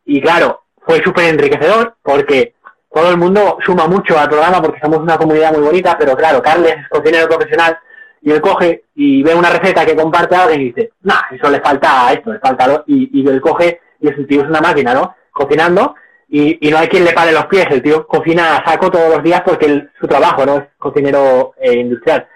[0.05, 2.55] Y claro, fue súper enriquecedor porque
[2.93, 6.43] todo el mundo suma mucho al programa porque somos una comunidad muy bonita, pero claro,
[6.43, 7.79] Carles es cocinero profesional
[8.21, 11.61] y él coge y ve una receta que comparte alguien y dice, nah, eso le
[11.61, 14.61] falta a esto, le falta a y, y él coge y el tío es una
[14.61, 15.15] máquina, ¿no?
[15.31, 15.95] Cocinando
[16.29, 19.23] y, no hay quien le pare los pies, el tío cocina a saco todos los
[19.23, 20.59] días porque su trabajo, ¿no?
[20.59, 22.29] Es cocinero eh, industrial.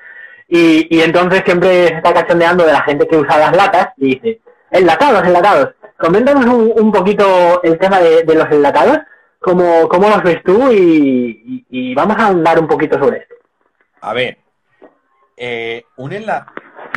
[0.48, 4.40] Y, entonces siempre se está cachondeando de la gente que usa las latas y dice,
[4.70, 5.74] enlatados, enlatados.
[5.98, 8.98] Coméntanos un, un poquito el tema de, los enlatados,
[9.38, 13.34] cómo, cómo los ves tú y, y, vamos a andar un poquito sobre esto.
[14.00, 14.38] A ver,
[15.36, 16.12] eh, un,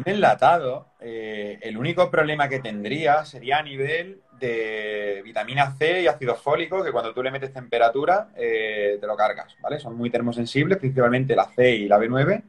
[0.05, 6.35] enlatado, eh, el único problema que tendría sería a nivel de vitamina C y ácido
[6.35, 9.79] fólico, que cuando tú le metes temperatura eh, te lo cargas, ¿vale?
[9.79, 12.43] Son muy termosensibles, principalmente la C y la B9,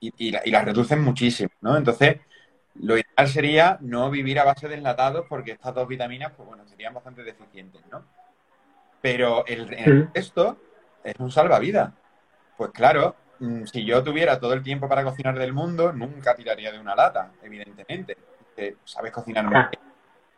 [0.00, 1.76] y, y, las reducen muchísimo, ¿no?
[1.76, 2.18] Entonces,
[2.74, 6.66] lo ideal sería no vivir a base de enlatados porque estas dos vitaminas, pues bueno,
[6.66, 8.04] serían bastante deficientes, ¿no?
[9.00, 10.58] Pero el, el resto
[11.02, 11.92] es un salvavidas.
[12.56, 16.72] Pues claro, mm, si yo tuviera todo el tiempo para cocinar del mundo, nunca tiraría
[16.72, 18.16] de una lata, evidentemente.
[18.84, 19.86] sabes cocinar muy bien.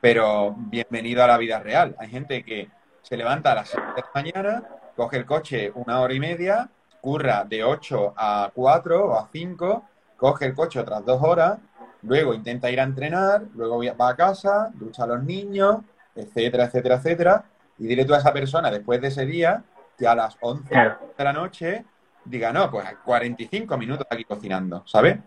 [0.00, 1.96] Pero bienvenido a la vida real.
[1.98, 2.68] Hay gente que
[3.02, 4.62] se levanta a las 7 de la mañana,
[4.94, 9.84] coge el coche una hora y media, curra de 8 a 4 o a 5,
[10.16, 11.58] coge el coche otras dos horas,
[12.02, 15.78] luego intenta ir a entrenar, luego va a casa, ducha a los niños,
[16.14, 17.44] etcétera, etcétera, etcétera.
[17.78, 19.64] Y dile tú a esa persona después de ese día
[19.98, 20.74] que a las 11
[21.16, 21.84] de la noche
[22.24, 25.18] diga, no, pues 45 minutos aquí cocinando, ¿sabes?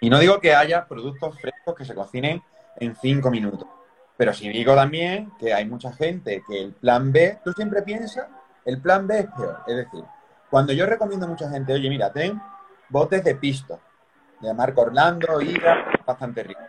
[0.00, 2.42] Y no digo que haya productos frescos que se cocinen
[2.76, 3.68] en 5 minutos.
[4.16, 8.26] Pero sí digo también que hay mucha gente que el plan B, tú siempre piensas,
[8.64, 9.62] el plan B es peor.
[9.66, 10.04] Es decir,
[10.50, 12.40] cuando yo recomiendo a mucha gente, oye, mira, ten
[12.88, 13.80] botes de pisto,
[14.40, 16.60] de Marco Orlando, Ira, bastante rico.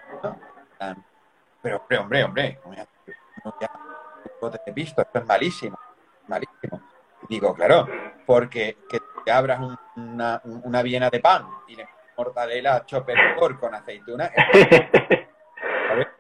[1.62, 2.88] Pero, hombre, hombre, hombre,
[4.42, 5.78] botes de pisto, esto es malísimo,
[6.28, 6.82] malísimo.
[7.30, 7.88] digo, claro,
[8.26, 9.60] porque que abras
[9.96, 13.18] una, una viena de pan y le mortadela chopper
[13.60, 14.32] con aceituna.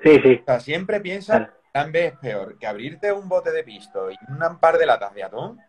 [0.04, 0.40] Sí, sí.
[0.42, 4.18] O sea, siempre piensa, plan B es peor, que abrirte un bote de pisto y
[4.30, 5.60] un par de latas de atún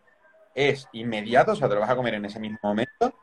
[0.55, 3.13] es inmediato, o sea, te lo vas a comer en ese mismo momento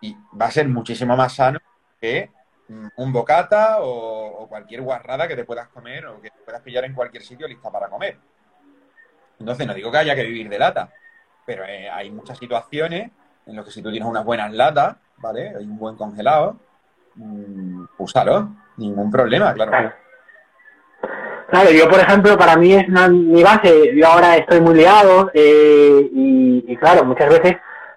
[0.00, 1.58] y va a ser muchísimo más sano
[2.00, 2.30] que
[2.68, 6.84] mm, un bocata o, cualquier guarrada que te puedas comer o que te puedas pillar
[6.84, 8.18] en cualquier sitio lista para comer.
[9.38, 10.90] Entonces, no digo que haya que vivir de lata,
[11.44, 13.10] pero eh, hay muchas situaciones
[13.46, 15.54] en las que si tú tienes unas buenas latas, ¿vale?
[15.56, 16.58] Hay un buen congelado,
[17.14, 19.70] mmm, úsalo, ningún problema, claro.
[19.70, 19.92] Claro,
[21.74, 26.76] yo por ejemplo, para mí es mi base, yo ahora estoy muy liado eh, y,
[26.76, 27.56] claro, muchas veces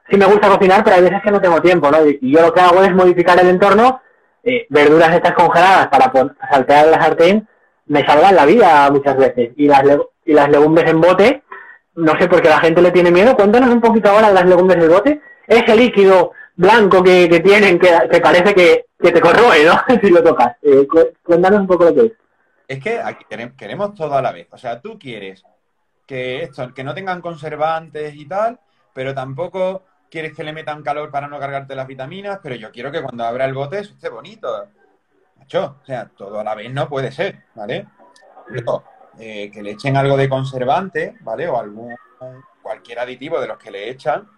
[0.09, 2.05] sí me gusta cocinar, pero hay veces que no tengo tiempo, ¿no?
[2.05, 4.01] Y, yo lo que hago es modificar el entorno,
[4.43, 6.11] eh, verduras estas congeladas para
[6.51, 7.47] saltear la sartén,
[7.87, 9.51] me salvan la vida muchas veces.
[9.55, 9.83] Y las,
[10.25, 11.43] y las legumbres en bote,
[11.95, 14.83] no sé por qué la gente le tiene miedo, cuéntanos un poquito ahora las legumbres
[14.83, 17.89] en bote, ese líquido blanco que, tienen que,
[18.21, 19.81] parece que, te corroe, ¿no?
[20.01, 20.55] si lo tocas.
[20.61, 20.87] Eh,
[21.23, 22.11] cuéntanos un poco lo que es.
[22.69, 23.25] Es que aquí
[23.57, 24.47] queremos todo a la vez.
[24.51, 25.43] O sea, tú quieres
[26.05, 28.59] que esto, que no tengan conservantes y tal,
[28.93, 32.91] pero tampoco quieres que le metan calor para no cargarte las vitaminas, pero yo quiero
[32.91, 34.67] que cuando abra el bote esté bonito.
[35.37, 37.87] Macho, o sea, todo a la vez no puede ser, ¿vale?
[39.17, 41.47] Eh, que le echen algo de conservante, ¿vale?
[41.47, 41.95] O algún
[42.61, 44.29] cualquier aditivo de los que le echan,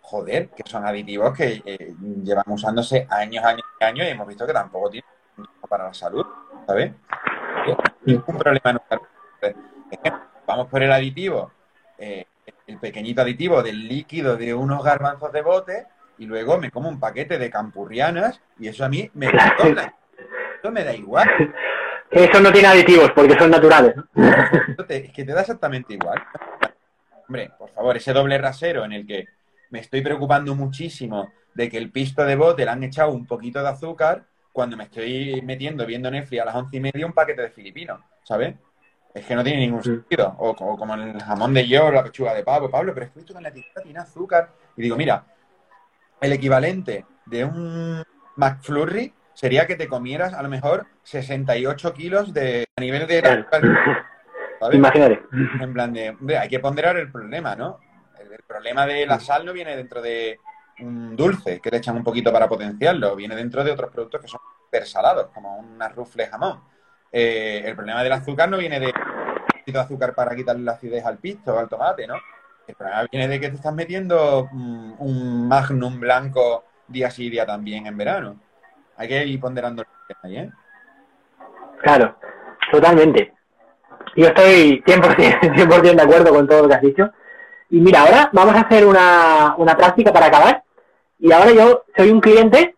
[0.00, 4.46] joder, que son aditivos que eh, llevan usándose años, años y años y hemos visto
[4.46, 5.10] que tampoco tienen
[5.68, 6.24] para la salud,
[6.68, 6.92] ¿sabes?
[8.04, 8.80] Ningún problema
[10.46, 11.52] Vamos por el aditivo,
[11.98, 12.26] eh,
[12.66, 15.86] el pequeñito aditivo del líquido de unos garbanzos de bote
[16.18, 20.84] y luego me como un paquete de campurrianas y eso a mí me Eso me
[20.84, 21.28] da igual.
[22.10, 23.94] Eso no tiene aditivos porque son naturales.
[24.88, 26.22] Es que te da exactamente igual.
[27.26, 29.26] Hombre, por favor, ese doble rasero en el que
[29.70, 33.62] me estoy preocupando muchísimo de que el pisto de bote le han echado un poquito
[33.62, 37.42] de azúcar cuando me estoy metiendo viendo Netflix a las once y media un paquete
[37.42, 38.54] de filipinos, ¿sabes?
[39.12, 40.32] Es que no tiene ningún sentido.
[40.38, 43.36] O, como el jamón de york, la pechuga de pavo, Pablo, pero es que esto
[43.36, 44.52] en la etiqueta tiene azúcar.
[44.76, 45.24] Y digo, mira,
[46.20, 48.04] el equivalente de un
[48.36, 53.44] McFlurry sería que te comieras a lo mejor 68 kilos de a nivel de...
[54.60, 54.76] ¿sabes?
[54.76, 55.20] Imagínate.
[55.60, 57.80] En plan de, hay que ponderar el problema, ¿no?
[58.20, 60.38] el problema de la sal no viene dentro de
[60.80, 64.28] un dulce que le echan un poquito para potenciarlo, viene dentro de otros productos que
[64.28, 66.60] son persalados, como una rufle jamón.
[67.12, 68.92] Eh, el problema del azúcar no viene de
[69.72, 72.16] de azúcar para quitarle la acidez al pisto al tomate, ¿no?
[72.66, 77.46] El problema viene de que te estás metiendo mm, un magnum blanco día sí día
[77.46, 78.36] también en verano.
[78.96, 80.50] Hay que ir ponderando el ahí, ¿eh?
[81.82, 82.16] Claro,
[82.70, 83.32] totalmente.
[84.16, 87.10] Yo estoy 100%, 100 de acuerdo con todo lo que has dicho.
[87.70, 90.63] Y mira, ahora vamos a hacer una, una práctica para acabar.
[91.24, 92.76] Y ahora yo soy un cliente,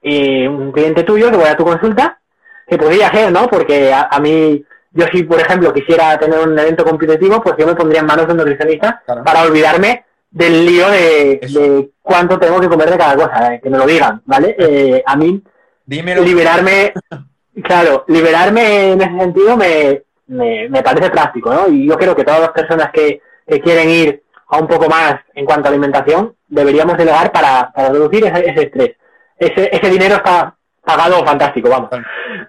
[0.00, 2.18] eh, un cliente tuyo que voy a tu consulta,
[2.66, 3.48] que podría ser, ¿no?
[3.48, 7.66] Porque a, a mí, yo si por ejemplo quisiera tener un evento competitivo, pues yo
[7.66, 9.24] me pondría en manos de un nutricionista Claro.
[9.24, 13.68] para olvidarme del lío de, de cuánto tengo que comer de cada cosa, eh, que
[13.68, 14.56] me lo digan, ¿vale?
[14.58, 15.42] Eh, a mí
[15.84, 16.22] Dímelo.
[16.22, 16.94] liberarme,
[17.62, 21.68] claro, liberarme en ese sentido me, me, me parece práctico, ¿no?
[21.68, 24.21] Y yo creo que todas las personas que, que quieren ir
[24.52, 28.64] a un poco más en cuanto a alimentación, deberíamos delegar para, para reducir ese, ese
[28.64, 28.96] estrés.
[29.38, 31.88] Ese, ese dinero está pagado fantástico, vamos.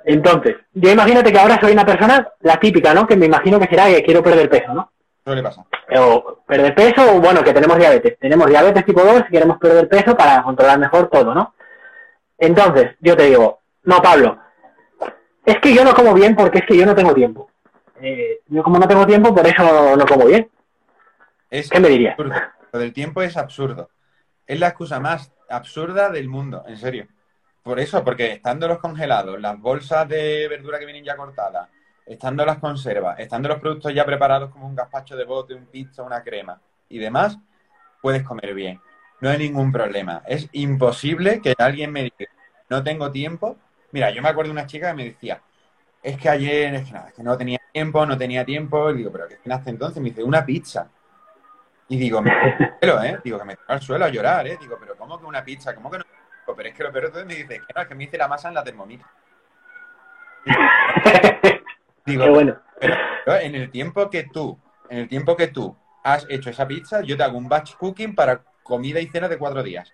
[0.03, 3.07] Entonces, yo imagínate que ahora soy una persona, la típica, ¿no?
[3.07, 4.91] Que me imagino que será que quiero perder peso, ¿no?
[5.23, 5.63] Suele pasar.
[5.97, 8.19] o perder peso, o bueno, que tenemos diabetes.
[8.19, 11.53] Tenemos diabetes tipo 2 y queremos perder peso para controlar mejor todo, ¿no?
[12.37, 14.39] Entonces, yo te digo, no, Pablo,
[15.45, 17.49] es que yo no como bien porque es que yo no tengo tiempo.
[18.01, 20.49] Eh, yo como no tengo tiempo, por eso no como bien.
[21.53, 22.33] Es ¿Qué me absurdo.
[22.71, 23.91] Lo del tiempo es absurdo.
[24.47, 27.07] Es la excusa más absurda del mundo, en serio.
[27.61, 31.69] Por eso, porque estando los congelados, las bolsas de verdura que vienen ya cortadas,
[32.07, 36.01] estando las conservas, estando los productos ya preparados como un gazpacho de bote, un pizza,
[36.01, 37.37] una crema y demás,
[38.01, 38.81] puedes comer bien.
[39.21, 40.23] No hay ningún problema.
[40.25, 42.31] Es imposible que alguien me diga,
[42.67, 43.57] no tengo tiempo.
[43.91, 45.39] Mira, yo me acuerdo de una chica que me decía,
[46.01, 48.89] es que ayer, es que nada, es que no tenía tiempo, no tenía tiempo.
[48.89, 50.01] Y digo, pero ¿qué cenaste entonces?
[50.01, 50.89] Me dice, una pizza.
[51.93, 52.31] Y digo, me
[52.79, 53.19] suelo, ¿eh?
[53.23, 54.57] Digo, que me al suelo a llorar, ¿eh?
[54.59, 55.75] Digo, pero ¿cómo que una pizza?
[55.75, 56.03] ¿Cómo que no?
[56.03, 58.05] Digo, Pero es que lo peor de todo me dice, que no, es que me
[58.05, 59.05] hice la masa en la Thermomix.
[62.03, 62.59] Digo, Qué bueno.
[62.79, 66.67] pero, pero en el tiempo que tú, en el tiempo que tú has hecho esa
[66.67, 69.93] pizza, yo te hago un batch cooking para comida y cena de cuatro días.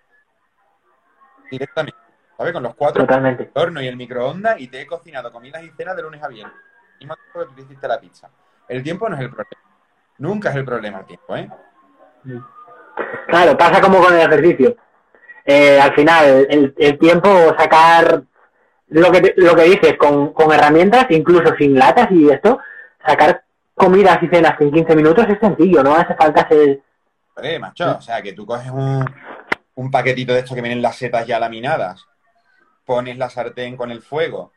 [1.50, 1.98] Directamente.
[2.38, 2.54] ¿Sabes?
[2.54, 3.42] Con los cuatro Totalmente.
[3.42, 6.28] el horno y el microondas y te he cocinado comidas y cenas de lunes a
[6.28, 6.56] viernes.
[6.98, 8.30] Mismo tiempo que tú te hiciste la pizza.
[8.68, 9.60] El tiempo no es el problema.
[10.16, 11.50] Nunca es el problema el tiempo, ¿eh?
[13.28, 14.76] Claro, pasa como con el ejercicio.
[15.44, 17.28] Eh, al final, el, el tiempo,
[17.58, 18.22] sacar
[18.88, 22.58] lo que, lo que dices, con, con herramientas, incluso sin latas y esto,
[23.04, 26.80] sacar comidas y cenas en 15 minutos es sencillo, no hace falta ser...
[27.34, 29.04] Joder, macho, o sea, que tú coges un,
[29.74, 32.04] un paquetito de esto que vienen las setas ya laminadas,
[32.84, 34.52] pones la sartén con el fuego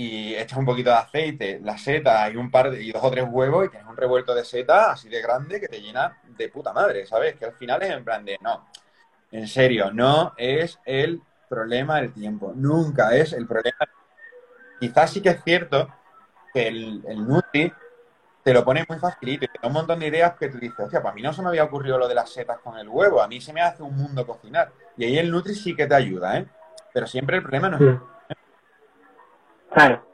[0.00, 3.10] y echas un poquito de aceite, la seta y un par de, y dos o
[3.10, 6.48] tres huevos y tienes un revuelto de seta así de grande que te llena de
[6.50, 7.34] puta madre, ¿sabes?
[7.34, 8.68] Que al final es en plan de, no,
[9.32, 13.76] en serio, no es el problema el tiempo, nunca es el problema.
[14.78, 15.92] Quizás sí que es cierto
[16.54, 17.72] que el, el Nutri
[18.44, 20.78] te lo pone muy facilito y te da un montón de ideas que tú dices,
[20.78, 22.88] hostia, pues a mí no se me había ocurrido lo de las setas con el
[22.88, 24.70] huevo, a mí se me hace un mundo cocinar.
[24.96, 26.46] Y ahí el Nutri sí que te ayuda, ¿eh?
[26.94, 27.98] Pero siempre el problema no es...
[29.72, 30.04] Claro.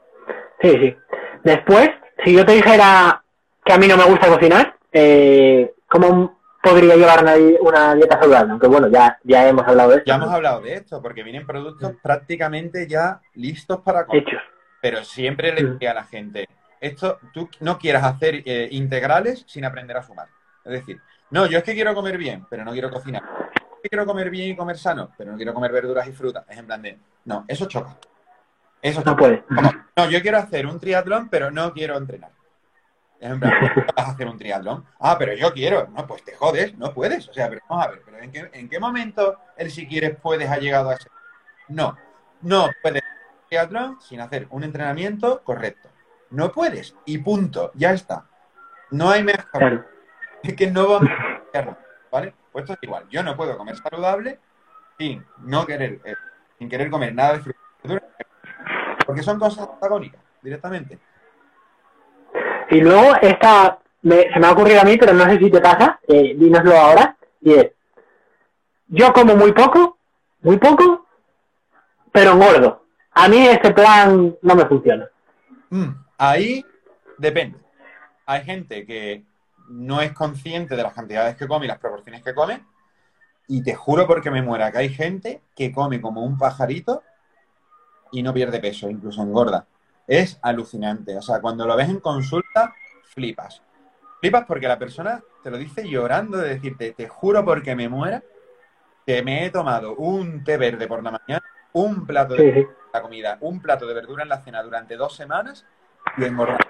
[0.61, 0.97] Sí, sí.
[1.43, 1.89] Después,
[2.23, 3.23] si yo te dijera
[3.63, 8.51] que a mí no me gusta cocinar, eh, ¿cómo podría llevar una, una dieta saludable?
[8.51, 10.07] Aunque bueno, ya, ya hemos hablado de esto.
[10.07, 14.23] Ya hemos hablado de esto, porque vienen productos prácticamente ya listos para comer.
[14.23, 14.41] Hechos.
[14.81, 16.47] Pero siempre le diría a la gente,
[16.79, 20.27] esto tú no quieras hacer eh, integrales sin aprender a sumar.
[20.63, 20.99] Es decir,
[21.31, 23.23] no, yo es que quiero comer bien, pero no quiero cocinar.
[23.81, 26.43] Quiero comer bien y comer sano, pero no quiero comer verduras y frutas.
[26.49, 27.97] Es en plan de, no, eso choca.
[28.81, 29.43] Eso No puede.
[29.43, 32.31] Como, no, yo quiero hacer un triatlón, pero no quiero entrenar.
[33.19, 34.85] En plan, ¿no vas a hacer un triatlón?
[34.99, 35.87] Ah, pero yo quiero.
[35.87, 37.27] No, pues te jodes, no puedes.
[37.29, 40.17] O sea, pero vamos a ver, pero ¿en qué, en qué momento el si quieres
[40.21, 41.09] puedes ha llegado a ese?
[41.69, 41.97] No,
[42.41, 45.89] no puedes hacer un triatlón sin hacer un entrenamiento correcto.
[46.29, 46.95] No puedes.
[47.05, 47.71] Y punto.
[47.73, 48.25] Ya está.
[48.91, 49.45] No hay mejor.
[49.51, 49.85] Claro.
[50.43, 51.75] Es que no vamos a hacerlo,
[52.11, 52.35] ¿vale?
[52.51, 53.07] Pues esto es igual.
[53.09, 54.39] Yo no puedo comer saludable
[54.95, 56.13] sin no querer, eh,
[56.59, 58.15] sin querer comer nada de fruta y verdura,
[59.05, 60.99] porque son cosas antagónicas directamente.
[62.69, 65.61] Y luego esta me- se me ha ocurrido a mí, pero no sé si te
[65.61, 67.71] pasa, eh, dínoslo ahora, y es,
[68.87, 69.97] yo como muy poco,
[70.41, 71.05] muy poco,
[72.11, 72.85] pero engordo.
[73.11, 75.07] A mí este plan no me funciona.
[75.69, 76.65] Mm, ahí
[77.17, 77.57] depende.
[78.25, 79.23] Hay gente que
[79.69, 82.63] no es consciente de las cantidades que come y las proporciones que come.
[83.47, 87.03] Y te juro porque me muera que hay gente que come como un pajarito
[88.11, 89.65] y no pierde peso, incluso engorda.
[90.07, 91.17] Es alucinante.
[91.17, 93.61] O sea, cuando lo ves en consulta, flipas.
[94.19, 98.23] Flipas porque la persona te lo dice llorando de decirte, te juro porque me muera
[99.05, 103.01] que me he tomado un té verde por la mañana, un plato de Sí, la
[103.01, 105.65] comida, un plato de verdura en la cena durante dos semanas
[106.17, 106.67] y engordar.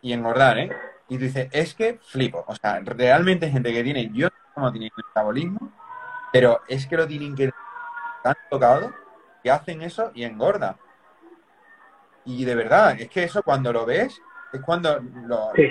[0.00, 0.72] Y engordar, ¿eh?
[1.08, 2.44] Y tú dices, es que flipo.
[2.46, 5.72] O sea, realmente gente que tiene, yo no sé cómo tiene metabolismo,
[6.32, 7.50] pero es que lo tienen que
[8.22, 8.92] tan tocado
[9.42, 10.76] que hacen eso y engorda.
[12.24, 14.20] Y de verdad, es que eso cuando lo ves,
[14.52, 15.70] es cuando lo Sí,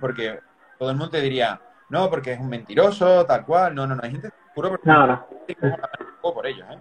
[0.00, 0.40] porque
[0.78, 3.74] todo el mundo te diría, no, porque es un mentiroso, tal cual.
[3.74, 5.26] No, no, no, hay gente puro porque No, no.
[6.22, 6.80] por ellos, ¿eh?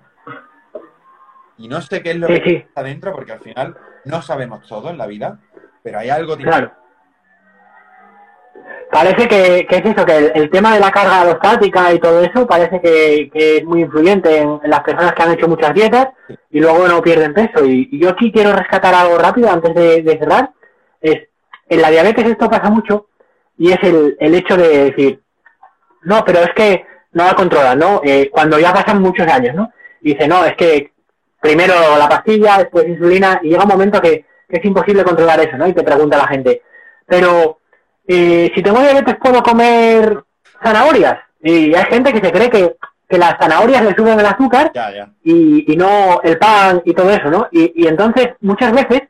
[1.57, 2.55] Y no sé qué es lo Sí, que sí.
[2.57, 5.39] está dentro, porque al final no sabemos todo en la vida,
[5.83, 6.73] pero hay algo Claro.
[8.95, 12.79] Parece que, es eso, que el, tema de la carga alostática y todo eso parece
[12.79, 16.07] que, es muy influyente en, las personas que han hecho muchas dietas
[16.49, 17.65] y luego no pierden peso.
[17.65, 20.51] Y, yo aquí quiero rescatar algo rápido antes de, cerrar.
[21.01, 21.27] Es,
[21.67, 23.07] en la diabetes esto pasa mucho
[23.57, 25.21] y es el, hecho de decir,
[26.03, 27.99] no, pero es que no la controla, ¿no?
[28.01, 29.73] Eh, cuando ya pasan muchos años, ¿no?
[30.03, 30.93] Y dice, no, es que
[31.41, 35.67] primero la pastilla, después insulina, y llega un momento que es imposible controlar eso, ¿no?
[35.67, 36.61] Y te pregunta la gente,
[37.05, 37.59] pero
[38.07, 40.23] eh, si tengo diabetes puedo comer
[40.63, 41.19] zanahorias.
[41.41, 42.75] Y hay gente que se cree que,
[43.07, 45.09] que las zanahorias le suben el azúcar Ya, ya.
[45.23, 47.47] y, y no el pan y todo eso, ¿no?
[47.51, 49.03] Y, y entonces muchas veces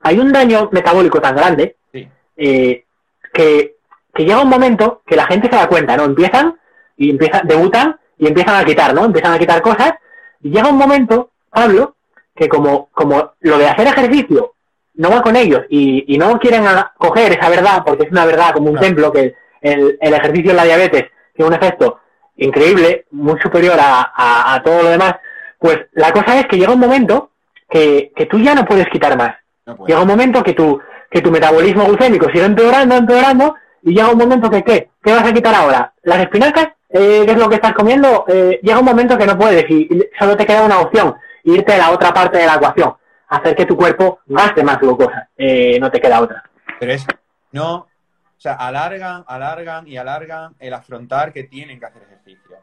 [0.00, 2.08] hay un daño metabólico tan grande Sí.
[2.36, 2.84] eh,
[3.32, 3.76] que,
[4.12, 6.04] que llega un momento que la gente se da cuenta, ¿no?
[6.04, 6.58] Empiezan
[6.96, 9.04] y empiezan, debutan y empiezan a quitar, ¿no?
[9.04, 9.94] Empiezan a quitar cosas
[10.42, 11.94] y llega un momento, Pablo,
[12.34, 14.53] que como, como lo de hacer ejercicio
[14.94, 16.64] no va con ellos y, y no quieren
[16.96, 18.86] coger esa verdad, porque es una verdad como un Claro.
[18.86, 21.04] templo, que el, el ejercicio en la diabetes
[21.34, 21.98] tiene un efecto
[22.36, 25.16] increíble, muy superior a, a- a todo lo demás,
[25.58, 27.30] pues la cosa es que llega un momento
[27.70, 29.34] que, que tú ya no puedes quitar más.
[29.66, 29.78] No.
[29.86, 30.80] Llega un momento que tu,
[31.10, 34.90] que tu metabolismo glucémico sigue empeorando, empeorando, y llega un momento que, ¿qué?
[35.02, 35.92] ¿Qué vas a quitar ahora?
[36.02, 36.68] ¿Las espinacas?
[36.90, 38.24] Eh, ¿Qué es lo que estás comiendo?
[38.28, 41.72] Eh, llega un momento que no puedes y, y solo te queda una opción, irte
[41.72, 42.94] a la otra parte de la ecuación,
[43.36, 45.28] hacer que tu cuerpo gaste más glucosa.
[45.36, 46.42] Eh, no te queda otra.
[46.78, 47.06] Pero es
[47.52, 47.88] no, o
[48.36, 52.58] sea, alargan, alargan y alargan el afrontar que tienen que hacer ejercicio.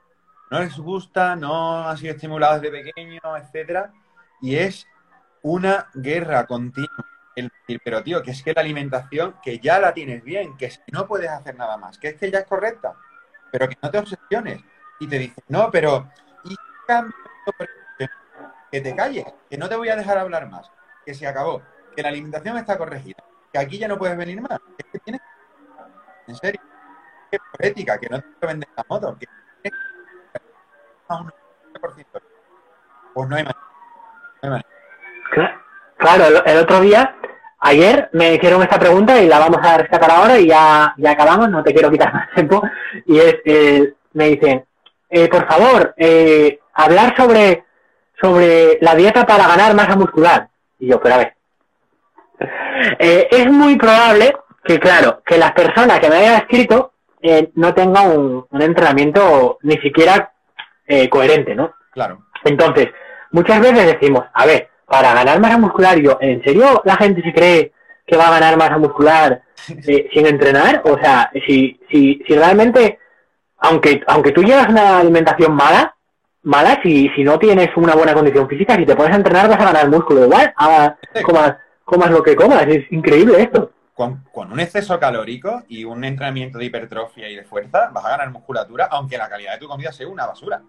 [0.49, 3.93] No les gusta, no han sido estimulados desde pequeños, etcétera,
[4.41, 4.85] y es
[5.43, 7.05] una guerra continua.
[7.37, 7.49] El
[7.85, 11.07] pero tío, que es que la alimentación, que ya la tienes bien, que que no
[11.07, 12.93] puedes hacer nada más, que es que ya es correcta,
[13.49, 14.61] pero que no te obsesiones.
[14.99, 16.09] Y te dicen, no, pero
[16.43, 16.55] ¿y
[16.85, 17.80] cambio esto por esto?".
[18.71, 20.69] Que te calles, que no te voy a dejar hablar más,
[21.05, 21.61] que se acabó,
[21.95, 25.21] que la alimentación está corregida, que aquí ya no puedes venir más, es que tienes
[26.27, 26.61] en serio,
[27.29, 29.27] que por ética, que no te vender la moto, que
[31.07, 31.31] a un
[31.73, 32.05] 90%.
[33.13, 34.65] Pues no hay manera.
[35.97, 37.15] Claro, el, el otro día,
[37.59, 41.49] ayer me hicieron esta pregunta y la vamos a rescatar ahora y ya, ya acabamos,
[41.49, 42.63] no te quiero quitar más tiempo.
[43.05, 44.65] Y es, eh, me dicen,
[45.09, 47.65] eh, por favor, eh, hablar sobre,
[48.21, 50.49] sobre la dieta para ganar masa muscular.
[50.79, 51.33] Y yo, pero a ver.
[52.99, 57.73] Eh, es muy probable que, claro, que las personas que me hayan escrito eh, no
[57.73, 60.31] tengan un, un entrenamiento ni siquiera
[60.87, 61.73] eh, coherente, ¿no?
[61.91, 62.25] Claro.
[62.43, 62.89] Entonces,
[63.31, 67.33] muchas veces decimos, a ver, para ganar masa muscular, yo, ¿en serio la gente se
[67.33, 67.71] cree
[68.05, 69.41] que va a ganar masa muscular
[69.87, 70.81] eh, sin entrenar?
[70.85, 72.99] O sea, si, si, si realmente,
[73.59, 75.95] aunque, aunque tú llevas una alimentación mala,
[76.43, 79.59] mala, si, si no tienes una buena condición física, si te pones a entrenar vas
[79.59, 83.71] a ganar músculo igual, a, comas, comas lo que comas, es increíble esto.
[83.93, 88.09] Con, con un exceso calórico y un entrenamiento de hipertrofia y de fuerza, vas a
[88.09, 90.61] ganar musculatura, aunque la calidad de tu comida sea una basura.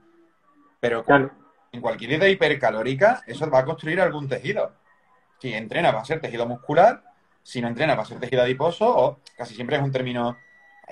[0.80, 1.30] Pero Claro.
[1.70, 4.72] en cualquier dieta hipercalórica, eso va a construir algún tejido.
[5.38, 7.02] Si entrenas va a ser tejido muscular,
[7.42, 10.36] si no entrenas va a ser tejido adiposo, o casi siempre es un término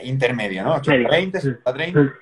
[0.03, 0.77] intermedio, ¿no?
[0.77, 2.15] 80-20, 70-30.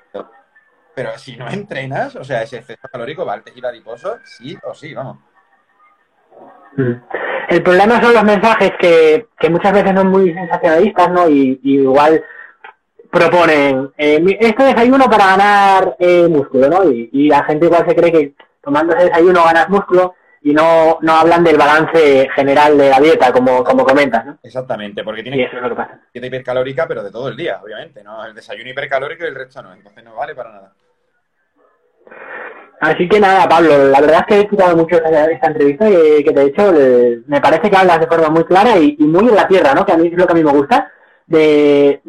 [0.99, 4.75] Pero si no entrenas, o sea, ese exceso calórico va al tejido adiposo, sí o
[4.75, 5.19] sí, vamos.
[6.77, 6.93] Mm.
[7.51, 11.29] El problema son los mensajes que, que muchas veces son muy sensacionalistas, ¿no?
[11.29, 12.25] Y, y igual
[13.13, 16.91] proponen eh, este desayuno para ganar eh, músculo, ¿no?
[16.91, 20.99] Y, y la gente igual se cree que tomando ese desayuno ganas músculo y no,
[21.01, 24.39] no hablan del balance general de la dieta, como, como comentas, ¿no?
[24.43, 26.01] Exactamente, porque lo que pasa.
[26.13, 28.25] dieta hipercalórica, pero de todo el día, obviamente, ¿no?
[28.25, 30.73] El desayuno hipercalórico y el resto no, entonces no vale para nada.
[32.81, 36.33] Así que nada, Pablo, la verdad es que he disfrutado mucho esta, entrevista que, que
[36.33, 36.73] te he hecho.
[36.73, 39.75] Le- me parece que hablas de forma muy clara y, y muy en la tierra,
[39.75, 39.85] ¿no?
[39.85, 40.91] Que a mí es lo que a mí me gusta
[41.27, 42.01] de,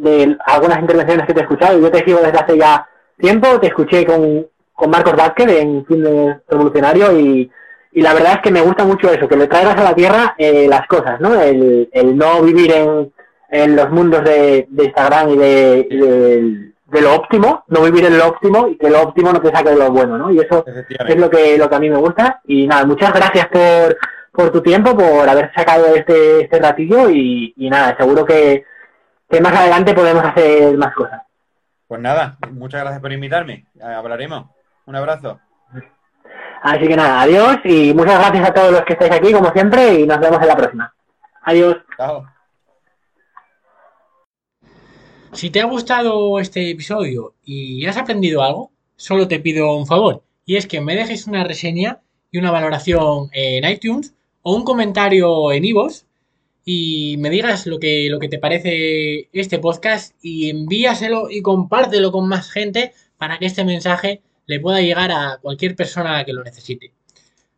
[0.45, 1.77] algunas intervenciones que te he escuchado.
[1.77, 2.87] Y yo te sigo desde hace ya
[3.17, 7.51] tiempo, te escuché con, con Marcos Vázquez en Fin de Revolucionario y,
[7.93, 10.35] y la verdad es que me gusta mucho eso, que le traigas a la tierra
[10.37, 11.33] eh, las cosas, ¿no?
[11.41, 13.11] El, el no vivir en,
[13.49, 18.05] en los mundos de, de Instagram y de, y de, de lo óptimo, no vivir
[18.05, 20.31] en lo óptimo y que lo óptimo no te saque de lo bueno, ¿no?
[20.31, 22.41] Y eso es lo que, lo que a mí me gusta.
[22.45, 23.97] Y nada, muchas gracias por,
[24.31, 28.65] por tu tiempo, por haber sacado este, este ratillo y, y nada, seguro que,
[29.29, 31.21] que más adelante podemos hacer más cosas.
[31.87, 33.65] Pues nada, muchas gracias por invitarme.
[33.79, 34.45] Eh, Hablaremos.
[34.85, 35.39] Un abrazo.
[36.61, 39.93] Así que nada, adiós y muchas gracias a todos los que estáis aquí, como siempre,
[39.99, 40.93] y nos vemos en la próxima.
[41.43, 41.77] Adiós.
[41.97, 42.25] Chao.
[45.33, 50.23] Si te ha gustado este episodio y has aprendido algo, solo te pido un favor,
[50.45, 52.01] y es que me dejes una reseña
[52.31, 56.05] y una valoración en iTunes o un comentario en iVoox
[56.65, 62.11] y me digas lo que, lo que te parece este podcast y envíaselo y compártelo
[62.11, 66.43] con más gente para que este mensaje le pueda llegar a cualquier persona que lo
[66.43, 66.91] necesite.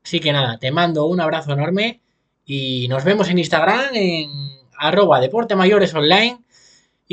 [0.04, 2.02] Así que nada, te mando un abrazo enorme
[2.46, 4.30] y nos vemos en Instagram en
[4.78, 6.40] arroba deporte mayores online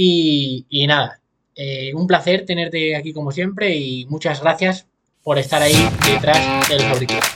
[0.00, 1.20] y, nada,
[1.56, 4.86] eh, un placer tenerte aquí como siempre y muchas gracias
[5.22, 5.74] por estar ahí
[6.06, 7.26] detrás del fabricante.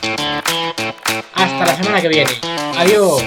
[1.35, 2.31] Hasta la semana que viene.
[2.77, 3.23] Adiós.